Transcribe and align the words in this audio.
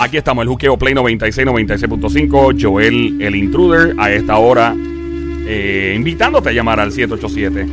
Aquí 0.00 0.16
estamos, 0.16 0.42
el 0.42 0.48
Juqueo 0.48 0.76
Play 0.76 0.94
96, 0.94 1.48
96.5. 1.48 2.62
Joel, 2.62 3.20
el 3.20 3.34
intruder, 3.34 3.96
a 3.98 4.12
esta 4.12 4.38
hora, 4.38 4.72
eh, 4.76 5.94
invitándote 5.96 6.50
a 6.50 6.52
llamar 6.52 6.78
al 6.78 6.92
787. 6.92 7.66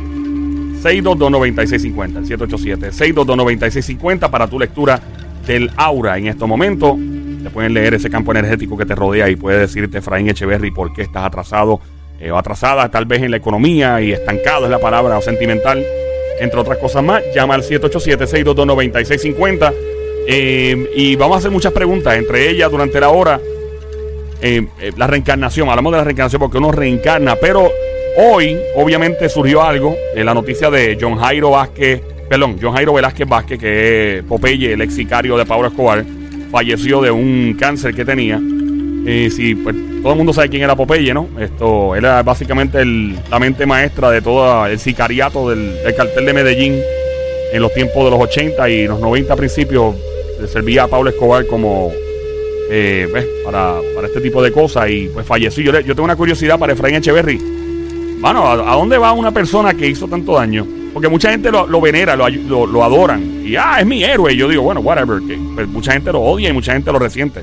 622-9650, 0.82 2.18
el 2.18 2.26
787-622-9650 2.26 4.28
para 4.28 4.48
tu 4.48 4.58
lectura 4.58 5.00
del 5.46 5.70
aura 5.76 6.18
en 6.18 6.26
estos 6.26 6.48
momentos. 6.48 6.96
Te 7.44 7.50
pueden 7.50 7.74
leer 7.74 7.94
ese 7.94 8.10
campo 8.10 8.32
energético 8.32 8.76
que 8.76 8.86
te 8.86 8.96
rodea 8.96 9.30
y 9.30 9.36
puede 9.36 9.60
decirte 9.60 9.98
Efraín 9.98 10.28
Echeverry 10.28 10.72
por 10.72 10.92
qué 10.92 11.02
estás 11.02 11.24
atrasado 11.24 11.80
eh, 12.18 12.32
o 12.32 12.38
atrasada 12.38 12.90
tal 12.90 13.06
vez 13.06 13.22
en 13.22 13.30
la 13.30 13.36
economía 13.36 14.00
y 14.00 14.10
estancado 14.10 14.64
es 14.64 14.70
la 14.72 14.80
palabra 14.80 15.16
o 15.16 15.22
sentimental, 15.22 15.80
entre 16.40 16.58
otras 16.58 16.78
cosas 16.78 17.04
más. 17.04 17.22
Llama 17.32 17.54
al 17.54 17.62
787-622-9650 17.62 19.95
eh, 20.26 20.90
y 20.94 21.16
vamos 21.16 21.36
a 21.36 21.38
hacer 21.38 21.50
muchas 21.50 21.72
preguntas, 21.72 22.16
entre 22.16 22.50
ellas 22.50 22.70
durante 22.70 23.00
la 23.00 23.10
hora. 23.10 23.40
Eh, 24.42 24.66
la 24.96 25.06
reencarnación, 25.06 25.68
hablamos 25.68 25.92
de 25.92 25.98
la 25.98 26.04
reencarnación 26.04 26.40
porque 26.40 26.58
uno 26.58 26.70
reencarna, 26.72 27.36
pero 27.36 27.70
hoy 28.18 28.58
obviamente 28.74 29.28
surgió 29.28 29.62
algo, 29.62 29.96
en 30.14 30.26
la 30.26 30.34
noticia 30.34 30.70
de 30.70 30.98
John 31.00 31.16
Jairo 31.16 31.50
Vázquez, 31.50 32.02
perdón, 32.28 32.58
John 32.60 32.74
Jairo 32.74 32.92
Velázquez 32.92 33.28
Vázquez, 33.28 33.58
que 33.58 34.18
es 34.18 34.24
Popeye, 34.24 34.74
el 34.74 34.80
ex 34.82 34.94
sicario 34.94 35.36
de 35.36 35.46
Pablo 35.46 35.68
Escobar, 35.68 36.04
falleció 36.50 37.00
de 37.00 37.10
un 37.10 37.56
cáncer 37.58 37.94
que 37.94 38.04
tenía. 38.04 38.40
Sí, 39.30 39.54
pues 39.54 39.76
todo 40.06 40.12
el 40.12 40.18
mundo 40.18 40.32
sabe 40.32 40.48
quién 40.48 40.62
era 40.62 40.76
Popeye, 40.76 41.12
¿no? 41.12 41.28
Esto 41.40 41.96
era 41.96 42.22
básicamente 42.22 42.84
la 42.84 43.40
mente 43.40 43.66
maestra 43.66 44.08
de 44.10 44.22
todo 44.22 44.64
el 44.66 44.78
sicariato 44.78 45.50
del, 45.50 45.76
cartel 45.96 46.26
de 46.26 46.32
Medellín 46.32 46.80
en 47.52 47.60
los 47.60 47.74
tiempos 47.74 48.04
de 48.04 48.10
los 48.10 48.20
80 48.20 48.70
y 48.70 48.86
los 48.86 49.00
90 49.00 49.34
principios. 49.34 49.96
Le 50.40 50.48
servía 50.48 50.84
a 50.84 50.88
Pablo 50.88 51.10
Escobar 51.10 51.46
como 51.46 51.92
eh, 52.70 53.08
Para, 53.44 53.80
este 54.04 54.20
tipo 54.20 54.42
de 54.42 54.52
cosas 54.52 54.90
y 54.90 55.08
pues 55.08 55.26
falleció. 55.26 55.62
Yo, 55.64 55.80
yo 55.80 55.94
tengo 55.94 56.04
una 56.04 56.16
curiosidad 56.16 56.58
para 56.58 56.72
Efraín 56.72 56.96
Echeverry. 56.96 57.40
Bueno, 58.20 58.48
¿a, 58.48 58.74
dónde 58.74 58.98
va 58.98 59.12
una 59.12 59.30
persona 59.30 59.74
que 59.74 59.88
hizo 59.88 60.08
tanto 60.08 60.34
daño? 60.34 60.66
Porque 60.92 61.08
mucha 61.08 61.30
gente 61.30 61.50
lo, 61.50 61.80
venera, 61.80 62.16
lo, 62.16 62.28
lo, 62.66 62.84
adoran. 62.84 63.42
Y 63.44 63.54
ah, 63.56 63.76
es 63.80 63.86
mi 63.86 64.02
héroe. 64.02 64.32
Y 64.32 64.36
yo 64.36 64.48
digo, 64.48 64.62
bueno, 64.62 64.80
whatever. 64.80 65.20
Que, 65.20 65.38
pues, 65.54 65.68
mucha 65.68 65.92
gente 65.92 66.10
lo 66.10 66.22
odia 66.22 66.48
y 66.48 66.52
mucha 66.52 66.72
gente 66.72 66.90
lo 66.90 66.98
resiente. 66.98 67.42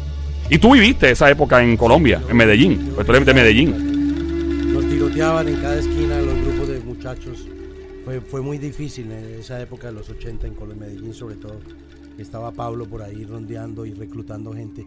Y 0.50 0.58
tú 0.58 0.74
viviste 0.74 1.12
esa 1.12 1.30
época 1.30 1.62
en 1.64 1.78
Colombia, 1.78 2.22
en 2.28 2.36
Medellín. 2.36 2.92
Pues 2.96 3.06
tú 3.06 3.14
eres 3.14 3.26
de 3.26 3.34
Medellín. 3.34 4.74
Nos 4.74 4.90
tiroteaban 4.90 5.48
en 5.48 5.56
cada 5.58 5.78
esquina 5.78 6.20
los 6.20 6.36
grupos 6.42 6.68
de 6.68 6.80
muchachos. 6.80 7.48
Fue, 8.04 8.20
fue 8.20 8.42
muy 8.42 8.58
difícil 8.58 9.12
en 9.12 9.40
esa 9.40 9.62
época 9.62 9.88
de 9.88 9.94
los 9.94 10.10
80 10.10 10.48
en 10.48 10.80
Medellín, 10.80 11.14
sobre 11.14 11.36
todo. 11.36 11.60
Estaba 12.18 12.52
Pablo 12.52 12.86
por 12.86 13.02
ahí 13.02 13.26
rondeando 13.26 13.86
y 13.86 13.94
reclutando 13.94 14.54
gente. 14.54 14.86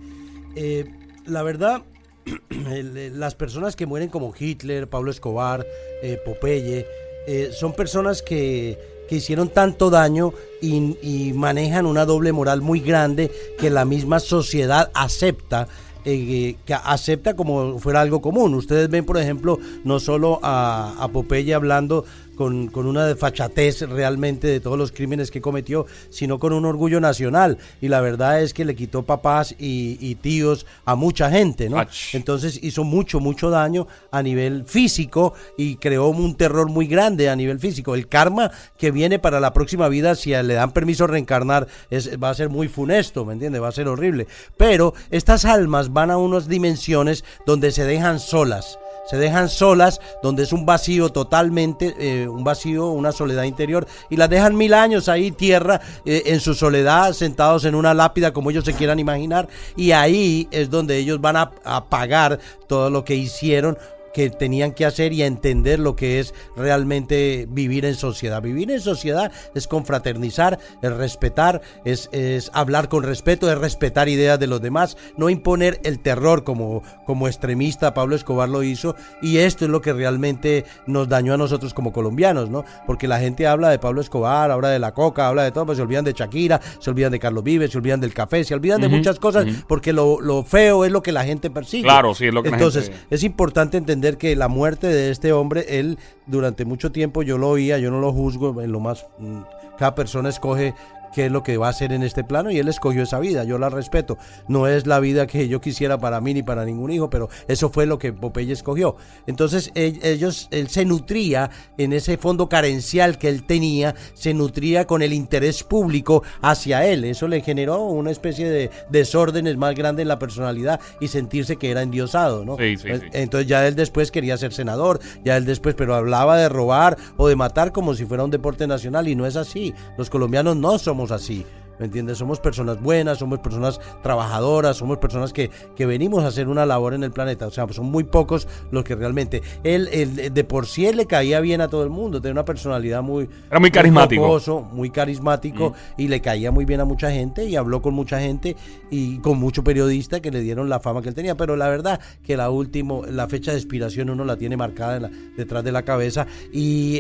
Eh, 0.54 0.84
la 1.26 1.42
verdad, 1.42 1.82
las 3.12 3.34
personas 3.34 3.76
que 3.76 3.86
mueren 3.86 4.08
como 4.08 4.32
Hitler, 4.38 4.88
Pablo 4.88 5.10
Escobar, 5.10 5.66
eh, 6.02 6.18
Popeye, 6.24 6.86
eh, 7.26 7.50
son 7.52 7.72
personas 7.72 8.22
que, 8.22 8.78
que, 9.08 9.16
hicieron 9.16 9.48
tanto 9.48 9.90
daño 9.90 10.32
y, 10.62 11.32
manejan 11.34 11.86
una 11.86 12.04
doble 12.04 12.32
moral 12.32 12.60
muy 12.60 12.80
grande 12.80 13.30
que 13.58 13.70
la 13.70 13.84
misma 13.84 14.20
sociedad 14.20 14.90
acepta. 14.94 15.68
Eh, 16.08 16.54
que 16.64 16.72
acepta 16.72 17.34
como 17.34 17.80
fuera 17.80 18.00
algo 18.00 18.22
común. 18.22 18.54
Ustedes 18.54 18.88
ven, 18.88 19.04
por 19.04 19.18
ejemplo, 19.18 19.58
no 19.82 19.98
solo 19.98 20.38
a, 20.40 20.94
a 21.02 21.08
Popeye 21.08 21.52
hablando 21.52 22.04
con, 22.36 22.70
una 22.74 23.06
desfachatez 23.06 23.82
realmente 23.82 24.46
de 24.46 24.60
todos 24.60 24.78
los 24.78 24.92
crímenes 24.92 25.30
que 25.30 25.40
cometió, 25.40 25.86
sino 26.10 26.38
con 26.38 26.52
un 26.52 26.64
orgullo 26.64 27.00
nacional. 27.00 27.58
Y 27.80 27.88
la 27.88 28.00
verdad 28.00 28.42
es 28.42 28.54
que 28.54 28.64
le 28.64 28.76
quitó 28.76 29.02
papás 29.02 29.54
y, 29.58 30.14
tíos 30.16 30.66
a 30.84 30.94
mucha 30.94 31.30
gente, 31.30 31.68
¿no? 31.68 31.84
Entonces 32.12 32.58
hizo 32.62 32.84
mucho, 32.84 33.20
mucho 33.20 33.50
daño 33.50 33.86
a 34.10 34.22
nivel 34.22 34.64
físico 34.64 35.34
y 35.56 35.76
creó 35.76 36.08
un 36.08 36.36
terror 36.36 36.70
muy 36.70 36.86
grande 36.86 37.28
a 37.28 37.36
nivel 37.36 37.58
físico. 37.58 37.94
El 37.94 38.08
karma 38.08 38.50
que 38.78 38.90
viene 38.90 39.18
para 39.18 39.40
la 39.40 39.52
próxima 39.52 39.88
vida, 39.88 40.14
si 40.14 40.30
le 40.30 40.54
dan 40.54 40.72
permiso 40.72 41.04
a 41.04 41.08
reencarnar, 41.08 41.66
es, 41.90 42.22
va 42.22 42.30
a 42.30 42.34
ser 42.34 42.48
muy 42.48 42.68
funesto, 42.68 43.24
¿me 43.24 43.32
entiendes? 43.32 43.62
Va 43.62 43.68
a 43.68 43.72
ser 43.72 43.88
horrible. 43.88 44.26
Pero 44.56 44.94
estas 45.10 45.44
almas 45.44 45.92
van 45.92 46.10
a 46.10 46.18
unas 46.18 46.48
dimensiones 46.48 47.24
donde 47.46 47.72
se 47.72 47.84
dejan 47.84 48.20
solas 48.20 48.78
se 49.06 49.16
dejan 49.16 49.48
solas, 49.48 50.00
donde 50.22 50.42
es 50.42 50.52
un 50.52 50.66
vacío 50.66 51.10
totalmente, 51.10 51.94
eh, 51.98 52.28
un 52.28 52.44
vacío, 52.44 52.88
una 52.88 53.12
soledad 53.12 53.44
interior, 53.44 53.86
y 54.10 54.16
las 54.16 54.28
dejan 54.28 54.56
mil 54.56 54.74
años 54.74 55.08
ahí, 55.08 55.30
tierra, 55.30 55.80
eh, 56.04 56.24
en 56.26 56.40
su 56.40 56.54
soledad, 56.54 57.12
sentados 57.12 57.64
en 57.64 57.74
una 57.74 57.94
lápida, 57.94 58.32
como 58.32 58.50
ellos 58.50 58.64
se 58.64 58.74
quieran 58.74 58.98
imaginar, 58.98 59.48
y 59.76 59.92
ahí 59.92 60.48
es 60.50 60.70
donde 60.70 60.96
ellos 60.98 61.20
van 61.20 61.36
a, 61.36 61.52
a 61.64 61.84
pagar 61.84 62.38
todo 62.66 62.90
lo 62.90 63.04
que 63.04 63.14
hicieron 63.14 63.78
que 64.16 64.30
tenían 64.30 64.72
que 64.72 64.86
hacer 64.86 65.12
y 65.12 65.22
entender 65.24 65.78
lo 65.78 65.94
que 65.94 66.20
es 66.20 66.32
realmente 66.56 67.46
vivir 67.50 67.84
en 67.84 67.94
sociedad. 67.94 68.40
Vivir 68.40 68.70
en 68.70 68.80
sociedad 68.80 69.30
es 69.54 69.68
confraternizar, 69.68 70.58
es 70.80 70.90
respetar, 70.90 71.60
es, 71.84 72.08
es 72.12 72.50
hablar 72.54 72.88
con 72.88 73.02
respeto, 73.02 73.52
es 73.52 73.58
respetar 73.58 74.08
ideas 74.08 74.40
de 74.40 74.46
los 74.46 74.62
demás, 74.62 74.96
no 75.18 75.28
imponer 75.28 75.82
el 75.84 75.98
terror 75.98 76.44
como, 76.44 76.82
como 77.04 77.28
extremista 77.28 77.92
Pablo 77.92 78.16
Escobar 78.16 78.48
lo 78.48 78.62
hizo 78.62 78.96
y 79.20 79.36
esto 79.36 79.66
es 79.66 79.70
lo 79.70 79.82
que 79.82 79.92
realmente 79.92 80.64
nos 80.86 81.10
dañó 81.10 81.34
a 81.34 81.36
nosotros 81.36 81.74
como 81.74 81.92
colombianos, 81.92 82.48
¿no? 82.48 82.64
Porque 82.86 83.08
la 83.08 83.18
gente 83.18 83.46
habla 83.46 83.68
de 83.68 83.78
Pablo 83.78 84.00
Escobar, 84.00 84.50
habla 84.50 84.70
de 84.70 84.78
la 84.78 84.94
coca, 84.94 85.28
habla 85.28 85.44
de 85.44 85.52
todo, 85.52 85.66
pues 85.66 85.76
se 85.76 85.82
olvidan 85.82 86.06
de 86.06 86.14
Shakira, 86.14 86.58
se 86.78 86.88
olvidan 86.88 87.12
de 87.12 87.18
Carlos 87.18 87.44
Vives, 87.44 87.70
se 87.70 87.76
olvidan 87.76 88.00
del 88.00 88.14
café, 88.14 88.44
se 88.44 88.54
olvidan 88.54 88.80
de 88.80 88.88
muchas 88.88 89.18
cosas 89.18 89.44
porque 89.68 89.92
lo, 89.92 90.22
lo, 90.22 90.42
feo 90.42 90.86
es 90.86 90.90
lo 90.90 91.02
que 91.02 91.12
la 91.12 91.24
gente 91.24 91.50
persigue. 91.50 91.82
Claro, 91.82 92.14
sí, 92.14 92.28
es 92.28 92.32
lo 92.32 92.42
que 92.42 92.48
Entonces, 92.48 92.88
la 92.88 92.94
gente... 92.94 93.14
es 93.14 93.22
importante 93.22 93.76
entender 93.76 94.05
que 94.14 94.36
la 94.36 94.48
muerte 94.48 94.86
de 94.86 95.10
este 95.10 95.32
hombre, 95.32 95.78
él 95.78 95.98
durante 96.26 96.64
mucho 96.64 96.92
tiempo 96.92 97.22
yo 97.22 97.38
lo 97.38 97.50
oía, 97.50 97.78
yo 97.78 97.90
no 97.90 98.00
lo 98.00 98.12
juzgo, 98.12 98.62
en 98.62 98.72
lo 98.72 98.80
más, 98.80 99.06
mm, 99.18 99.40
cada 99.78 99.94
persona 99.94 100.28
escoge 100.28 100.74
qué 101.14 101.26
es 101.26 101.32
lo 101.32 101.42
que 101.42 101.56
va 101.56 101.68
a 101.68 101.70
hacer 101.70 101.92
en 101.92 102.02
este 102.02 102.24
plano 102.24 102.50
y 102.50 102.58
él 102.58 102.68
escogió 102.68 103.02
esa 103.02 103.18
vida, 103.18 103.44
yo 103.44 103.58
la 103.58 103.68
respeto. 103.68 104.18
No 104.48 104.66
es 104.66 104.86
la 104.86 105.00
vida 105.00 105.26
que 105.26 105.48
yo 105.48 105.60
quisiera 105.60 105.98
para 105.98 106.20
mí 106.20 106.34
ni 106.34 106.42
para 106.42 106.64
ningún 106.64 106.90
hijo, 106.90 107.10
pero 107.10 107.28
eso 107.48 107.70
fue 107.70 107.86
lo 107.86 107.98
que 107.98 108.12
Popeye 108.12 108.52
escogió. 108.52 108.96
Entonces 109.26 109.70
ellos, 109.74 110.48
él 110.50 110.68
se 110.68 110.84
nutría 110.84 111.50
en 111.78 111.92
ese 111.92 112.16
fondo 112.16 112.48
carencial 112.48 113.18
que 113.18 113.28
él 113.28 113.44
tenía, 113.44 113.94
se 114.14 114.34
nutría 114.34 114.86
con 114.86 115.02
el 115.02 115.12
interés 115.12 115.62
público 115.62 116.22
hacia 116.42 116.86
él. 116.86 117.04
Eso 117.04 117.28
le 117.28 117.40
generó 117.40 117.84
una 117.84 118.10
especie 118.10 118.48
de 118.48 118.70
desórdenes 118.90 119.56
más 119.56 119.74
grande 119.74 120.02
en 120.02 120.08
la 120.08 120.18
personalidad 120.18 120.80
y 121.00 121.08
sentirse 121.08 121.56
que 121.56 121.70
era 121.70 121.82
endiosado, 121.82 122.44
¿no? 122.44 122.56
Entonces 122.58 123.48
ya 123.48 123.66
él 123.66 123.74
después 123.74 124.10
quería 124.10 124.36
ser 124.36 124.52
senador, 124.52 125.00
ya 125.24 125.36
él 125.36 125.44
después, 125.44 125.74
pero 125.74 125.94
hablaba 125.94 126.36
de 126.36 126.48
robar 126.48 126.96
o 127.16 127.28
de 127.28 127.36
matar 127.36 127.72
como 127.72 127.94
si 127.94 128.04
fuera 128.04 128.24
un 128.24 128.30
deporte 128.30 128.66
nacional 128.66 129.08
y 129.08 129.14
no 129.14 129.26
es 129.26 129.36
así. 129.36 129.74
Los 129.96 130.10
colombianos 130.10 130.56
no 130.56 130.78
así. 131.12 131.44
¿Me 131.78 131.86
entiendes? 131.86 132.18
Somos 132.18 132.40
personas 132.40 132.80
buenas, 132.80 133.18
somos 133.18 133.38
personas 133.40 133.80
trabajadoras, 134.02 134.76
somos 134.76 134.98
personas 134.98 135.32
que, 135.32 135.50
que, 135.74 135.86
venimos 135.86 136.24
a 136.24 136.28
hacer 136.28 136.48
una 136.48 136.66
labor 136.66 136.94
en 136.94 137.04
el 137.04 137.10
planeta. 137.10 137.46
O 137.46 137.50
sea, 137.50 137.66
son 137.72 137.86
muy 137.86 138.04
pocos 138.04 138.48
los 138.70 138.84
que 138.84 138.94
realmente. 138.94 139.42
Él, 139.62 140.32
de 140.32 140.44
por 140.44 140.66
sí 140.66 140.86
él 140.86 140.96
le 140.96 141.06
caía 141.06 141.40
bien 141.40 141.60
a 141.60 141.68
todo 141.68 141.84
el 141.84 141.90
mundo, 141.90 142.20
tenía 142.20 142.32
una 142.32 142.44
personalidad 142.44 143.02
muy. 143.02 143.28
Era 143.50 143.60
muy 143.60 143.70
carismático. 143.70 144.66
Muy, 144.72 144.90
carismático 144.90 145.70
mm. 145.70 146.00
y 146.00 146.08
le 146.08 146.20
caía 146.20 146.50
muy 146.50 146.64
bien 146.64 146.80
a 146.80 146.84
mucha 146.84 147.10
gente 147.10 147.44
y 147.44 147.56
habló 147.56 147.82
con 147.82 147.94
mucha 147.94 148.20
gente 148.20 148.56
y 148.90 149.18
con 149.18 149.38
mucho 149.38 149.62
periodista 149.62 150.20
que 150.20 150.30
le 150.30 150.40
dieron 150.40 150.68
la 150.68 150.80
fama 150.80 151.02
que 151.02 151.08
él 151.08 151.14
tenía. 151.14 151.36
Pero 151.36 151.56
la 151.56 151.68
verdad 151.68 152.00
que 152.24 152.36
la 152.36 152.50
última, 152.50 153.06
la 153.10 153.28
fecha 153.28 153.52
de 153.52 153.58
expiración 153.58 154.10
uno 154.10 154.24
la 154.24 154.36
tiene 154.36 154.56
marcada 154.56 155.10
detrás 155.36 155.64
de 155.64 155.72
la 155.72 155.82
cabeza 155.82 156.26
y 156.52 156.98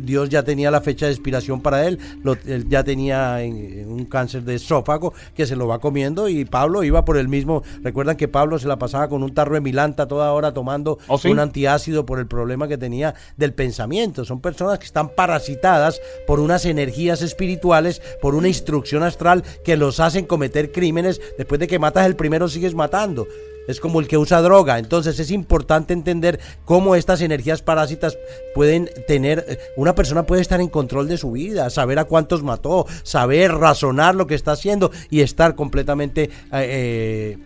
Dios 0.00 0.28
ya 0.28 0.42
tenía 0.42 0.70
la 0.70 0.80
fecha 0.80 1.06
de 1.06 1.12
expiración 1.12 1.60
para 1.60 1.86
él, 1.86 1.98
lo, 2.22 2.36
él 2.46 2.68
ya 2.68 2.84
tenía 2.84 3.42
en, 3.42 3.88
un 3.90 4.04
cáncer 4.10 4.42
de 4.42 4.56
esófago 4.56 5.14
que 5.34 5.46
se 5.46 5.56
lo 5.56 5.66
va 5.66 5.78
comiendo 5.78 6.28
y 6.28 6.44
Pablo 6.44 6.84
iba 6.84 7.06
por 7.06 7.16
el 7.16 7.28
mismo. 7.28 7.62
Recuerdan 7.82 8.18
que 8.18 8.28
Pablo 8.28 8.58
se 8.58 8.68
la 8.68 8.78
pasaba 8.78 9.08
con 9.08 9.22
un 9.22 9.32
tarro 9.32 9.54
de 9.54 9.62
milanta 9.62 10.06
toda 10.06 10.32
hora 10.32 10.52
tomando 10.52 10.98
¿Oh, 11.08 11.18
un 11.24 11.38
antiácido 11.38 12.04
por 12.04 12.18
el 12.18 12.26
problema 12.26 12.68
que 12.68 12.76
tenía 12.76 13.14
del 13.38 13.54
pensamiento. 13.54 14.26
Son 14.26 14.42
personas 14.42 14.78
que 14.78 14.84
están 14.84 15.08
parasitadas 15.14 16.02
por 16.26 16.40
unas 16.40 16.66
energías 16.66 17.22
espirituales, 17.22 18.02
por 18.20 18.34
una 18.34 18.48
instrucción 18.48 19.02
astral 19.02 19.42
que 19.64 19.76
los 19.78 20.00
hacen 20.00 20.26
cometer 20.26 20.72
crímenes. 20.72 21.20
Después 21.38 21.58
de 21.58 21.68
que 21.68 21.78
matas 21.78 22.06
el 22.06 22.16
primero, 22.16 22.48
sigues 22.48 22.74
matando 22.74 23.26
es 23.68 23.80
como 23.80 24.00
el 24.00 24.08
que 24.08 24.18
usa 24.18 24.42
droga. 24.42 24.78
Entonces 24.78 25.18
es 25.18 25.30
importante 25.30 25.92
entender 25.92 26.40
cómo 26.64 26.94
estas 26.94 27.20
energías 27.20 27.62
parásitas 27.62 28.16
pueden 28.54 28.90
tener, 29.06 29.44
eh, 29.48 29.58
una 29.76 29.94
persona 29.94 30.26
puede 30.26 30.42
estar 30.42 30.60
en 30.60 30.68
control 30.68 31.08
de 31.08 31.18
su 31.18 31.32
vida, 31.32 31.70
saber 31.70 31.98
a 31.98 32.04
cuántos 32.04 32.42
mató, 32.42 32.86
saber 33.02 33.52
razonar 33.52 34.14
lo 34.14 34.26
que 34.26 34.34
está 34.34 34.52
haciendo 34.52 34.90
y 35.10 35.20
estar 35.20 35.54
completamente... 35.54 36.30
Eh, 36.52 37.38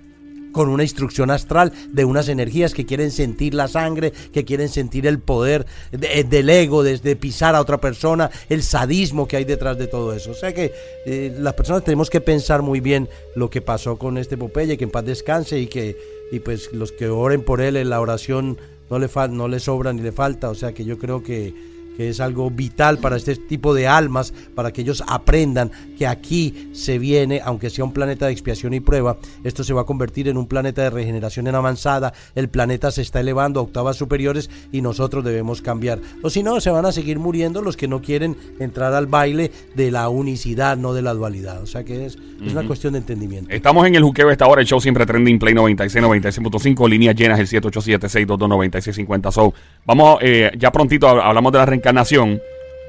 con 0.55 0.71
una 0.71 0.85
instrucción 0.85 1.31
astral 1.31 1.73
de 1.91 2.07
unas 2.07 2.29
energías 2.29 2.73
que 2.73 2.87
quieren 2.87 3.11
sentir 3.11 3.53
la 3.53 3.69
sangre, 3.69 4.13
que 4.33 4.47
quieren 4.47 4.71
sentir 4.71 5.07
el 5.07 5.19
poder 5.19 5.67
del 5.91 6.49
ego, 6.49 6.83
desde 6.83 7.17
pisar 7.17 7.55
a 7.55 7.61
otra 7.61 7.79
persona, 7.79 8.31
el 8.49 8.63
sadismo 8.63 9.29
que 9.29 9.37
hay 9.37 9.45
detrás 9.45 9.77
de 9.77 9.89
todo 9.89 10.15
eso. 10.15 10.31
O 10.31 10.35
sea 10.35 10.55
que 10.55 10.73
eh, 11.05 11.37
las 11.39 11.55
personas 11.55 11.85
tenemos 11.85 12.09
que 12.09 12.21
pensar 12.21 12.63
muy 12.63 12.81
bien 12.81 13.09
lo 13.35 13.51
que 13.51 13.61
pasó 13.61 13.99
con 13.99 14.17
este 14.17 14.39
Popeye, 14.39 14.79
que 14.79 14.85
en 14.85 14.91
paz 14.91 15.05
descanse 15.05 15.59
y 15.59 15.67
que 15.67 15.99
y 16.33 16.39
pues 16.39 16.73
los 16.73 16.93
que 16.93 17.09
oren 17.09 17.43
por 17.43 17.61
él 17.61 17.77
en 17.77 17.91
la 17.91 18.01
oración 18.01 18.57
no 18.89 18.99
le, 18.99 19.11
no 19.31 19.49
le 19.49 19.61
sobra 19.61 19.93
ni 19.93 20.03
le 20.03 20.13
falta. 20.13 20.51
O 20.51 20.55
sea 20.55 20.73
que 20.73 20.85
yo 20.85 20.99
creo 20.99 21.23
que 21.23 21.53
que 21.97 22.09
es 22.09 22.21
algo 22.21 22.51
vital 22.51 22.99
para 22.99 23.17
este 23.17 23.37
tipo 23.37 23.75
de 23.75 23.87
almas, 23.87 24.33
para 24.55 24.73
que 24.73 24.83
ellos 24.83 25.03
aprendan 25.07 25.71
que 25.97 26.07
aquí 26.07 26.71
se 26.73 26.99
viene, 26.99 27.41
aunque 27.45 27.71
sea 27.71 27.85
un 27.85 27.93
planeta 27.93 28.27
de 28.27 28.33
expiación 28.33 28.75
y 28.75 28.81
prueba, 28.81 29.17
esto 29.43 29.65
se 29.65 29.73
va 29.73 29.83
a 29.83 29.87
convertir 29.87 30.29
en 30.29 30.37
un 30.37 30.47
planeta 30.47 30.83
de 30.83 30.91
regeneración 30.91 31.47
en 31.47 31.55
avanzada, 31.55 32.13
el 32.35 32.49
planeta 32.49 32.91
se 32.91 33.03
está 33.03 33.21
elevando 33.21 33.61
a 33.61 33.63
octavas 33.63 33.97
superiores 33.97 34.51
y 34.73 34.81
nosotros 34.81 35.25
debemos 35.25 35.63
cambiar. 35.63 36.01
O 36.23 36.31
si 36.31 36.43
no, 36.43 36.61
se 36.61 36.71
van 36.71 36.87
a 36.87 36.93
seguir 36.93 37.19
muriendo 37.19 37.63
los 37.63 37.77
que 37.77 37.89
no 37.89 38.01
quieren 38.03 38.37
entrar 38.59 38.95
al 38.95 39.07
baile 39.07 39.51
de 39.75 39.91
la 39.91 40.09
unicidad, 40.09 40.77
no 40.77 40.95
de 40.95 41.03
la 41.03 41.15
dualidad. 41.15 41.63
O 41.63 41.67
sea 41.67 41.85
que 41.85 42.07
es, 42.07 42.19
una 42.41 42.67
cuestión 42.67 42.93
de 42.93 42.99
entendimiento. 42.99 43.51
Estamos 43.51 43.87
en 43.87 43.95
el 43.95 44.03
juqueo 44.03 44.31
esta 44.31 44.47
hora, 44.47 44.61
el 44.61 44.67
show 44.67 44.81
siempre 44.81 45.07
trending, 45.07 45.39
Play 45.39 45.55
96, 45.55 46.05
96.5, 46.05 46.89
líneas 46.89 47.15
llenas, 47.15 47.39
el 47.39 47.47
787-622-9650. 47.49 49.33
So, 49.33 49.55
vamos, 49.87 50.19
eh, 50.21 50.51
ya 50.59 50.71
prontito 50.71 51.09
hablamos 51.09 51.53
de 51.53 51.59
la 51.59 51.75
encarnación, 51.75 52.41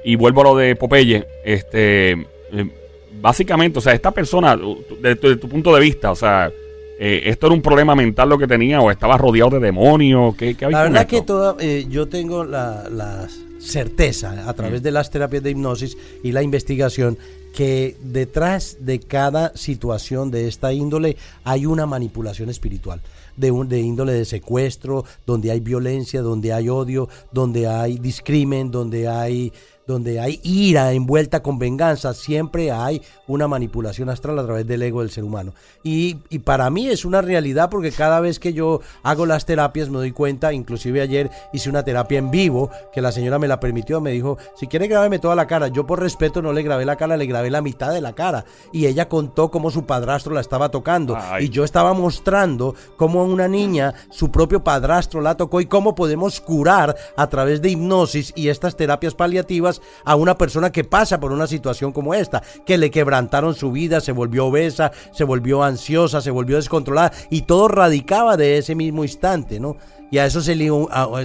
y 0.04 0.16
vuelvo 0.16 0.42
a 0.42 0.44
lo 0.44 0.56
de 0.56 0.76
Popeye, 0.76 1.26
este, 1.44 2.12
eh, 2.12 2.85
básicamente, 3.22 3.80
o 3.80 3.82
sea, 3.82 3.94
esta 3.94 4.12
persona, 4.12 4.58
desde 5.02 5.36
tu, 5.38 5.50
punto 5.50 5.74
de 5.74 5.82
vista, 5.82 6.12
o 6.12 6.16
sea, 6.16 6.52
eh, 7.00 7.24
¿esto 7.26 7.48
era 7.48 7.56
un 7.56 7.62
problema 7.62 7.96
mental 7.96 8.30
lo 8.30 8.38
que 8.38 8.48
tenía 8.48 8.82
o 8.82 8.90
estaba 8.92 9.18
rodeado 9.18 9.52
de 9.52 9.60
demonios? 9.60 10.36
¿Qué, 10.36 10.56
la 10.70 10.84
verdad 10.84 11.08
que 11.08 11.22
toda, 11.22 11.56
eh, 11.60 11.86
yo 11.90 12.08
tengo 12.08 12.44
la, 12.44 13.28
certeza 13.60 14.48
a 14.48 14.54
través 14.54 14.84
de 14.84 14.92
las 14.92 15.10
terapias 15.10 15.42
de 15.42 15.50
hipnosis 15.50 15.98
y 16.24 16.32
la 16.32 16.44
investigación 16.44 17.18
que 17.56 17.98
detrás 18.04 18.78
de 18.82 19.00
cada 19.00 19.56
situación 19.56 20.30
de 20.30 20.48
esta 20.48 20.72
índole 20.72 21.18
hay 21.44 21.66
una 21.66 21.86
manipulación 21.88 22.50
espiritual 22.50 23.02
de, 23.38 23.52
un, 23.52 23.68
de 23.68 23.80
índole 23.80 24.14
de 24.14 24.26
secuestro, 24.26 25.06
donde 25.26 25.52
hay 25.52 25.62
violencia, 25.62 26.22
donde 26.22 26.54
hay 26.54 26.70
odio, 26.70 27.10
donde 27.32 27.68
hay 27.68 27.98
discrimen, 27.98 28.72
donde 28.72 29.08
hay 29.08 29.52
donde 29.88 30.20
hay 30.20 30.40
ira 30.44 30.92
envuelta 30.94 31.44
con 31.44 31.60
venganza, 31.60 32.14
siempre 32.14 32.72
hay 32.72 33.02
una 33.28 33.48
manipulación 33.48 34.10
astral 34.10 34.40
a 34.40 34.46
través 34.46 34.66
del 34.68 34.82
ego 34.82 35.02
del 35.02 35.12
ser 35.12 35.24
humano. 35.24 35.54
Y, 35.84 36.16
para 36.44 36.70
mí 36.70 36.88
es 36.88 37.06
una 37.06 37.22
realidad 37.22 37.70
porque 37.70 37.92
cada 37.92 38.20
vez 38.20 38.40
que 38.40 38.54
yo 38.54 38.82
hago 39.04 39.26
las 39.26 39.46
terapias 39.46 39.90
me 39.90 39.98
doy 39.98 40.12
cuenta, 40.12 40.54
inclusive 40.54 41.02
ayer 41.02 41.32
hice 41.54 41.70
una 41.70 41.84
terapia 41.84 42.20
en 42.20 42.30
vivo, 42.30 42.70
que 42.94 43.02
la 43.02 43.12
señora 43.12 43.40
me 43.40 43.48
la 43.48 43.60
permitió, 43.60 44.02
me 44.02 44.12
dijo, 44.12 44.38
si 44.56 44.68
quiere 44.68 44.88
grabarme 44.88 45.20
toda 45.20 45.36
la 45.36 45.48
cara, 45.48 45.68
yo 45.70 45.86
por 45.86 46.00
respeto 46.00 46.42
no 46.42 46.54
le 46.54 46.64
grabé 46.64 46.86
la 46.86 46.98
cara, 46.98 47.18
le 47.18 47.26
grabé 47.26 47.50
la 47.50 47.62
mitad 47.62 47.92
de 47.92 48.02
la 48.02 48.14
cara. 48.14 48.46
Y 48.72 48.86
ella 48.86 49.10
contó 49.10 49.50
cómo 49.50 49.72
su 49.72 49.86
padrastro 49.86 50.34
la 50.34 50.42
estaba 50.42 50.70
tocando. 50.70 51.18
Y 51.40 51.50
yo 51.50 51.64
estaba 51.64 51.94
mostrando 51.94 52.76
cómo 52.98 53.24
una 53.24 53.48
niña, 53.48 53.94
su 54.10 54.32
propio 54.32 54.64
padrastro 54.64 55.22
la 55.22 55.38
tocó 55.38 55.62
y 55.62 55.66
cómo 55.66 55.96
podemos 55.96 56.42
curar 56.42 56.96
a 57.16 57.28
través 57.28 57.62
de 57.62 57.70
hipnosis 57.70 58.34
y 58.36 58.50
estas 58.50 58.76
terapias 58.76 59.16
paliativas 59.16 59.75
a 60.04 60.16
una 60.16 60.38
persona 60.38 60.72
que 60.72 60.84
pasa 60.84 61.20
por 61.20 61.32
una 61.32 61.48
situación 61.48 61.92
como 61.92 62.14
esta, 62.14 62.42
que 62.66 62.78
le 62.78 62.92
quebrantaron 62.92 63.56
su 63.56 63.72
vida, 63.72 64.02
se 64.02 64.12
volvió 64.12 64.48
obesa, 64.48 64.92
se 65.12 65.24
volvió 65.24 65.64
ansiosa, 65.64 66.22
se 66.22 66.32
volvió 66.32 66.58
descontrolada 66.58 67.12
y 67.30 67.44
todo 67.44 67.68
radicaba 67.68 68.38
de 68.38 68.58
ese 68.58 68.76
mismo 68.76 69.04
instante, 69.04 69.60
¿no? 69.60 69.78
Y 70.12 70.18
a 70.18 70.26
eso 70.26 70.42
se 70.42 70.56
le, 70.56 70.70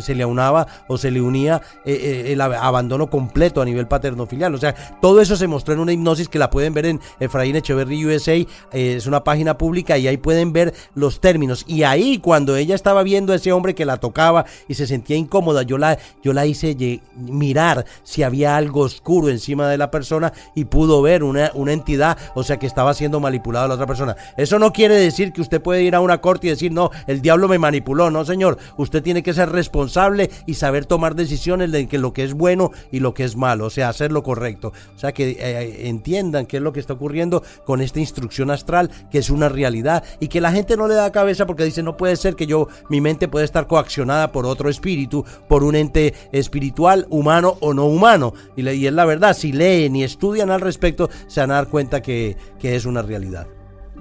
se 0.00 0.14
le 0.14 0.22
aunaba 0.22 0.66
o 0.88 0.98
se 0.98 1.10
le 1.10 1.20
unía 1.20 1.60
eh, 1.84 1.92
eh, 2.26 2.32
el 2.32 2.40
abandono 2.40 3.08
completo 3.10 3.60
a 3.60 3.64
nivel 3.64 3.86
paterno-filial. 3.86 4.54
O 4.54 4.58
sea, 4.58 4.74
todo 5.00 5.20
eso 5.20 5.36
se 5.36 5.46
mostró 5.46 5.74
en 5.74 5.80
una 5.80 5.92
hipnosis 5.92 6.28
que 6.28 6.38
la 6.38 6.50
pueden 6.50 6.74
ver 6.74 6.86
en 6.86 7.00
Efraín 7.18 7.56
Echeverry 7.56 8.04
USA, 8.04 8.34
eh, 8.34 8.46
es 8.72 9.06
una 9.06 9.24
página 9.24 9.58
pública 9.58 9.98
y 9.98 10.08
ahí 10.08 10.16
pueden 10.16 10.52
ver 10.52 10.74
los 10.94 11.20
términos. 11.20 11.64
Y 11.66 11.82
ahí 11.82 12.18
cuando 12.18 12.56
ella 12.56 12.74
estaba 12.74 13.02
viendo 13.02 13.32
a 13.32 13.36
ese 13.36 13.52
hombre 13.52 13.74
que 13.74 13.84
la 13.84 13.98
tocaba 13.98 14.44
y 14.68 14.74
se 14.74 14.86
sentía 14.86 15.16
incómoda, 15.16 15.62
yo 15.62 15.78
la, 15.78 15.98
yo 16.22 16.32
la 16.32 16.46
hice 16.46 16.76
mirar 17.16 17.84
si 18.02 18.22
había 18.22 18.56
algo 18.56 18.80
oscuro 18.80 19.28
encima 19.28 19.68
de 19.68 19.78
la 19.78 19.90
persona 19.90 20.32
y 20.54 20.64
pudo 20.64 21.02
ver 21.02 21.22
una, 21.22 21.50
una 21.54 21.72
entidad, 21.72 22.16
o 22.34 22.42
sea, 22.42 22.58
que 22.58 22.66
estaba 22.66 22.94
siendo 22.94 23.20
manipulada 23.20 23.68
la 23.68 23.74
otra 23.74 23.86
persona. 23.86 24.16
Eso 24.36 24.58
no 24.58 24.72
quiere 24.72 24.94
decir 24.94 25.32
que 25.32 25.40
usted 25.40 25.60
puede 25.60 25.82
ir 25.82 25.94
a 25.94 26.00
una 26.00 26.20
corte 26.20 26.46
y 26.46 26.50
decir, 26.50 26.72
no, 26.72 26.90
el 27.06 27.20
diablo 27.20 27.48
me 27.48 27.58
manipuló, 27.58 28.10
no 28.10 28.24
señor. 28.24 28.58
Usted 28.76 29.02
tiene 29.02 29.22
que 29.22 29.34
ser 29.34 29.50
responsable 29.50 30.30
y 30.46 30.54
saber 30.54 30.86
tomar 30.86 31.14
decisiones 31.14 31.72
de 31.72 31.88
que 31.88 31.98
lo 31.98 32.12
que 32.12 32.24
es 32.24 32.34
bueno 32.34 32.70
y 32.90 33.00
lo 33.00 33.14
que 33.14 33.24
es 33.24 33.36
malo, 33.36 33.66
o 33.66 33.70
sea, 33.70 33.88
hacer 33.88 34.12
lo 34.12 34.22
correcto. 34.22 34.72
O 34.94 34.98
sea, 34.98 35.12
que 35.12 35.36
eh, 35.38 35.88
entiendan 35.88 36.46
qué 36.46 36.58
es 36.58 36.62
lo 36.62 36.72
que 36.72 36.80
está 36.80 36.94
ocurriendo 36.94 37.42
con 37.64 37.80
esta 37.80 38.00
instrucción 38.00 38.50
astral, 38.50 38.90
que 39.10 39.18
es 39.18 39.30
una 39.30 39.48
realidad 39.48 40.04
y 40.20 40.28
que 40.28 40.40
la 40.40 40.52
gente 40.52 40.76
no 40.76 40.88
le 40.88 40.94
da 40.94 41.12
cabeza 41.12 41.46
porque 41.46 41.64
dice, 41.64 41.82
no 41.82 41.96
puede 41.96 42.16
ser 42.16 42.36
que 42.36 42.46
yo, 42.46 42.68
mi 42.88 43.00
mente 43.00 43.28
puede 43.28 43.44
estar 43.44 43.66
coaccionada 43.66 44.32
por 44.32 44.46
otro 44.46 44.68
espíritu, 44.68 45.24
por 45.48 45.64
un 45.64 45.74
ente 45.74 46.14
espiritual, 46.32 47.06
humano 47.10 47.56
o 47.60 47.74
no 47.74 47.86
humano. 47.86 48.34
Y, 48.56 48.68
y 48.68 48.86
es 48.86 48.92
la 48.92 49.04
verdad, 49.04 49.36
si 49.36 49.52
leen 49.52 49.96
y 49.96 50.04
estudian 50.04 50.50
al 50.50 50.60
respecto, 50.60 51.10
se 51.26 51.40
van 51.40 51.50
a 51.50 51.54
dar 51.54 51.68
cuenta 51.68 52.02
que, 52.02 52.36
que 52.58 52.76
es 52.76 52.86
una 52.86 53.02
realidad. 53.02 53.46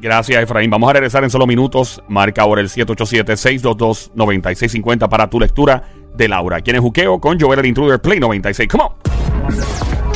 Gracias, 0.02 0.42
Efraín. 0.42 0.70
Vamos 0.70 0.90
a 0.90 0.94
regresar 0.94 1.22
en 1.24 1.30
solo 1.30 1.46
minutos. 1.46 2.02
Marca 2.08 2.42
ahora 2.42 2.62
el 2.62 2.70
787-622-9650 2.70 5.10
para 5.10 5.30
tu 5.30 5.40
lectura 5.40 5.84
de 6.16 6.28
Laura. 6.28 6.62
¿Quién 6.62 6.78
es 6.78 6.82
Juqueo? 6.82 7.20
Con 7.20 7.40
Joel 7.40 7.60
el 7.60 7.68
Intruder 7.68 8.00
Play 8.00 8.20
96. 8.20 8.68
Come 8.70 8.84
on. 8.84 10.09